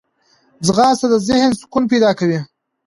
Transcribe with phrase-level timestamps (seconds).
[0.65, 2.39] ځغاسته د ذهن سکون پیدا کوي